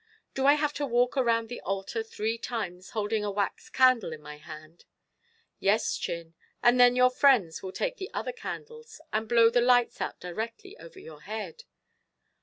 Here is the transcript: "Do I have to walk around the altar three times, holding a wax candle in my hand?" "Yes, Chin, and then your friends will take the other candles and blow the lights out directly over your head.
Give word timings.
"Do 0.33 0.47
I 0.47 0.55
have 0.55 0.73
to 0.81 0.85
walk 0.87 1.15
around 1.15 1.47
the 1.47 1.61
altar 1.61 2.01
three 2.01 2.39
times, 2.39 2.89
holding 2.97 3.23
a 3.23 3.29
wax 3.29 3.69
candle 3.69 4.11
in 4.11 4.19
my 4.23 4.37
hand?" 4.37 4.85
"Yes, 5.59 5.95
Chin, 5.95 6.33
and 6.63 6.79
then 6.79 6.95
your 6.95 7.11
friends 7.11 7.61
will 7.61 7.71
take 7.71 7.97
the 7.97 8.09
other 8.11 8.31
candles 8.33 8.99
and 9.13 9.29
blow 9.29 9.51
the 9.51 9.61
lights 9.61 10.01
out 10.01 10.19
directly 10.19 10.75
over 10.79 10.97
your 10.99 11.21
head. 11.21 11.65